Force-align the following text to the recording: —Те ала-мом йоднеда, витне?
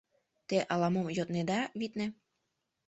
—Те 0.47 0.57
ала-мом 0.73 1.07
йоднеда, 1.17 1.59
витне? 1.79 2.07